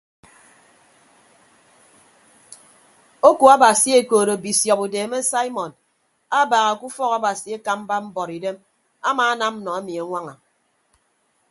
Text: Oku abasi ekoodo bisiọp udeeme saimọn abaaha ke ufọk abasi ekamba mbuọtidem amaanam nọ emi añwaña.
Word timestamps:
Oku 3.29 3.45
abasi 3.55 3.89
ekoodo 3.99 4.33
bisiọp 4.43 4.79
udeeme 4.85 5.19
saimọn 5.31 5.71
abaaha 6.39 6.71
ke 6.79 6.83
ufọk 6.89 7.11
abasi 7.17 7.47
ekamba 7.57 7.95
mbuọtidem 8.05 8.57
amaanam 9.09 9.55
nọ 9.65 9.71
emi 9.79 9.93
añwaña. 10.01 10.33